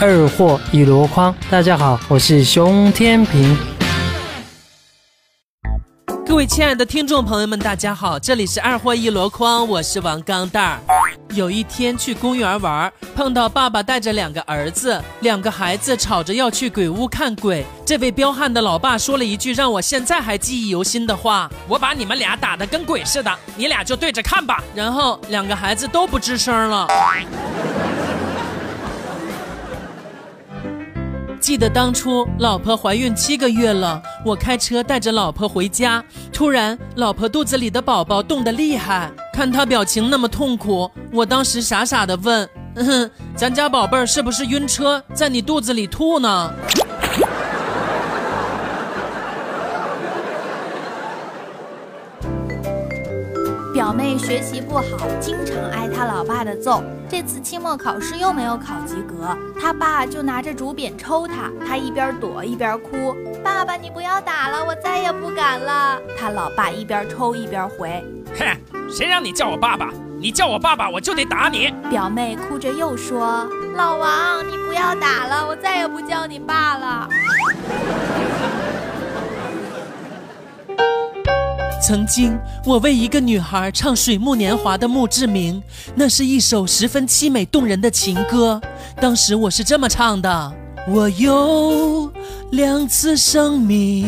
[0.00, 1.34] 二货一箩筐。
[1.50, 3.58] 大家好，我是熊天平。
[6.24, 10.78] 各位亲爱的听众朋友们，大家好，这里是二货一箩筐，我是王钢蛋儿。
[11.34, 17.66] 有一天去公园玩，碰到爸爸带着两个儿子，两个孩子吵着要去鬼屋看鬼。
[17.84, 26.86] 这位彪悍的老爸说了一句让我现在还记忆犹新的话：“我把你们俩打得跟鬼似的，你俩就对着看吧。”然后两个孩子都不吱声了。
[31.48, 46.52] 记得当初老婆怀孕七个月了，我开车带着老婆回家，突然老婆肚子里的宝宝动得厉害，看她表情那么痛苦，我当时傻傻的问：“嗯哼，咱家宝贝儿是不是晕车，在你肚子里吐呢？”
[53.78, 54.82] 表妹学习不好，
[55.20, 56.82] 经常挨她老爸的揍。
[57.08, 68.04] 这次期末考试又没有考及格，她爸就拿着竹扁抽她，她一边躲一边哭：“爸爸，你不要打了，我再也不敢了。”她老爸一边抽一边回
[68.36, 69.92] ：“哼，谁让你叫我爸爸？
[70.20, 77.08] 你叫我爸爸，我就得打你。”表妹哭着又说：“老王，你不要打了，我再也不叫你爸了。”
[81.88, 85.62] 曾经，我为一个女孩唱《水木年华》的墓志铭，
[85.94, 88.60] 那是一首十分凄美动人的情歌。
[89.00, 90.52] 当时我是这么唱的：
[90.86, 92.12] 我有
[92.50, 94.06] 两次生命，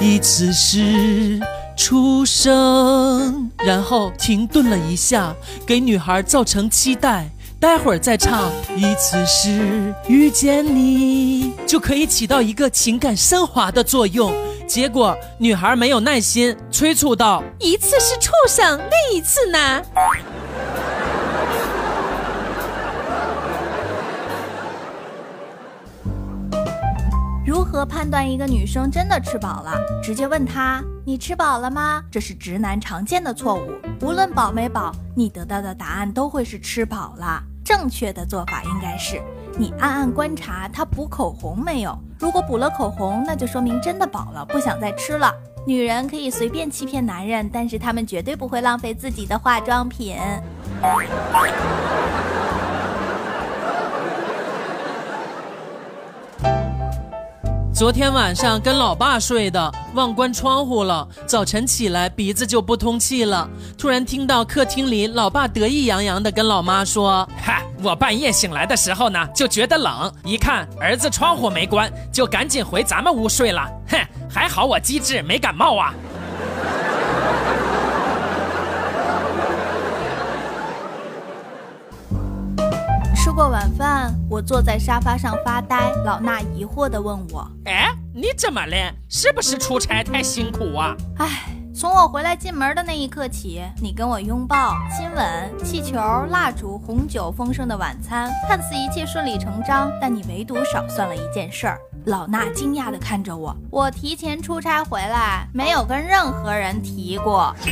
[0.00, 1.38] 一次是
[1.76, 3.48] 出生。
[3.64, 5.32] 然后停顿了一下，
[5.64, 7.30] 给女孩造成期待。
[7.60, 14.32] 待会儿再唱一次是遇见你，就可以起到一个情感升华的作用。
[14.66, 19.58] 结果女孩没有耐心，催促道：“一次是畜生，另一次呢？”
[27.44, 29.78] 如何判断一个女生真的吃饱了？
[30.02, 33.60] 直接问她：“你吃饱了吗？”这是直男常见的错误。
[34.00, 37.42] 无论饱没饱，你得到的答案都会是吃饱了。
[37.70, 39.22] 正确的做法应该是。
[39.56, 41.96] 你暗暗观察他补口红没有？
[42.18, 45.32] 如果补了口红，那就说明真的饱了，不想再吃了。
[45.64, 50.16] 女人可以随便欺骗男人，但是他们绝对不会浪费自己的化妆品。
[57.80, 61.08] 昨天晚上跟老爸睡的，忘关窗户了。
[61.26, 63.48] 早晨起来鼻子就不通气了。
[63.78, 73.66] 突然听到客厅里老爸得意洋洋的跟老妈说：“嗨，我半夜醒来的时候呢，就觉得冷，一看儿子窗户没关，就赶紧回咱们屋睡了。
[73.88, 73.96] 哼，
[74.28, 75.94] 还好我机智，没感冒啊。”
[83.40, 85.90] 过晚饭，我坐在沙发上发呆。
[86.04, 88.76] 老衲疑惑地问我：“哎，你怎么了？
[89.08, 95.96] 是不是出差太辛苦啊？”哎，从我回来进门的那一刻起，你跟我拥抱、亲吻、气球、
[96.28, 101.78] 蜡烛、红酒、丰盛的晚餐，看似一切顺理成章，但你唯独少算了一件事儿。
[102.04, 107.56] 老衲惊讶地看着我，我提前出差回来，没有跟任何人提过。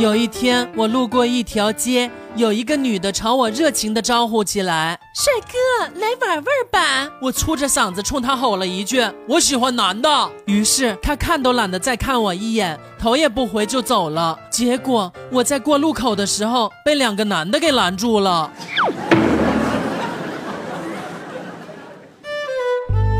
[0.00, 10.08] 有一天，我路过一条街，有一个女的朝我热情地招呼起来：“帅哥，来玩玩吧！”我粗着嗓子冲她吼了一句：“我喜欢男的。”
[10.46, 14.38] 于是她看都懒得再看我一眼，头也不回就走了。
[14.50, 18.50] 结果我在过路口的时候，被两个男的给拦住了。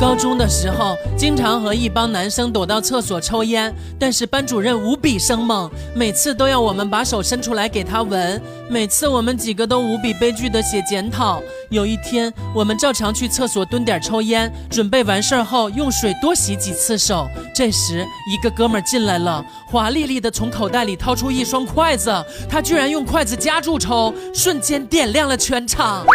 [0.00, 8.40] 高中的时候，经常和一帮男生躲到厕所抽烟，但是班主任无比生猛，每次都要我们把手伸出来给他闻。
[8.70, 11.42] 每次我们几个都无比悲剧的写检讨。
[11.68, 17.28] 有一天，我们照常去厕所蹲点抽烟，准备完事儿后用水多洗几次手。
[17.54, 22.10] 这时，一个哥们儿进来了，华丽丽的从口袋里掏出一双筷子，
[22.48, 26.06] 他居然用筷子夹住抽，瞬间点亮了全场。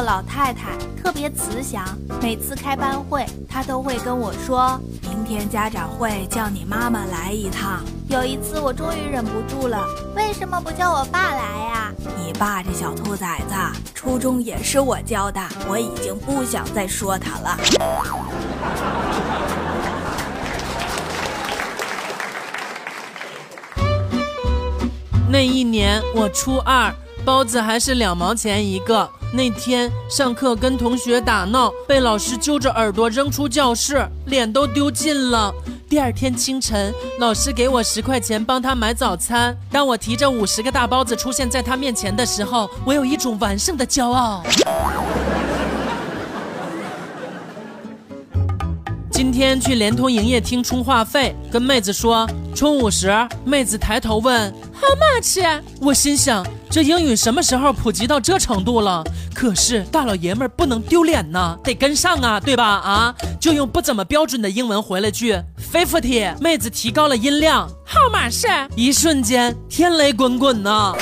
[0.00, 1.84] 个老太太，特别慈祥。
[2.22, 9.84] 每次开班会，她都会跟我说：“明天家长会叫你妈妈来一趟。”有一次，我终于忍不住了
[10.16, 13.54] ：“为什么不叫我爸来呀？”你爸这小兔崽子，
[13.94, 15.38] 初中也是我教的，
[15.68, 17.58] 我已经不想再说他了。
[25.28, 26.90] 那一年我初二。
[27.20, 29.08] 包子还是两毛钱一个。
[29.32, 35.54] 那天上课跟同学打闹，被老师揪着耳朵扔出教室，脸都丢尽了。
[35.88, 39.56] 第二天清晨，老师给我十块钱帮他买早餐。
[39.70, 44.42] 当我提着五十个大包子出现在他面前的时候，我有一种完胜的骄傲。
[49.20, 53.14] 今天去联通营业厅充话费，跟妹子说充五十。
[53.44, 55.60] 妹子抬头问 How much？
[55.78, 59.04] 我心想这英语什么时候普及到这程度了？
[59.34, 62.64] 可是大老爷们儿不能丢脸呐，得跟上啊，对吧？
[62.64, 65.38] 啊，就用不怎么标准的英文回了句
[65.70, 66.34] Fifty。
[66.40, 68.46] 妹子提高了音量，How much？
[68.74, 70.94] 一瞬间天雷滚滚呐！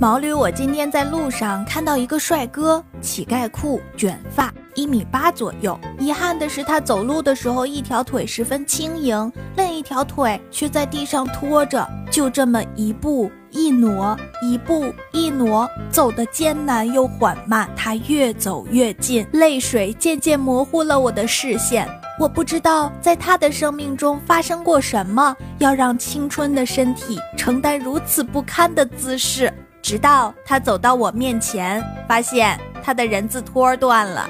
[0.00, 5.76] 毛驴，我今天在路上看到一个帅哥，乞丐裤，卷发，一米八左右。
[5.98, 17.68] 遗憾的是，他走路的时候一条腿十分轻盈，另一条腿却在地上拖着，就这么一步一挪，一步一挪，走得艰难又缓慢。
[17.74, 21.88] 他越走越近，泪水渐渐模糊了我的视线。
[22.20, 29.52] 我不知道在他的生命中发生过什么，要让青春的身体承担如此不堪的姿势。
[29.88, 34.28] 直到他走到我面前，发现他的人字拖断了。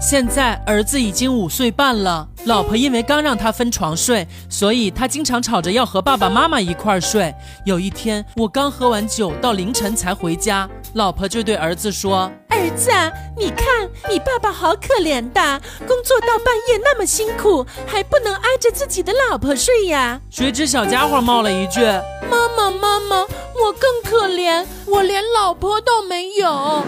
[0.00, 7.34] 现在儿子已经五岁半了，老婆因为刚让他分床睡，所以他经常吵着要和爸爸妈妈一块睡。
[7.66, 12.90] 有一天，我刚喝完酒，到凌晨才回家，老婆就对儿子说：“儿子，
[13.34, 13.66] 你看
[14.10, 21.80] 你爸爸好可怜的，工作到半夜那么辛苦，还不能挨着自己的老婆睡呀。”谁知小家伙冒了一句
[22.30, 26.84] ：“妈妈，妈妈，我更可怜，我连老婆都没有。”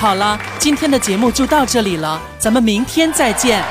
[0.00, 3.62] 好了，今天的节目就到这里了，咱们明天再见。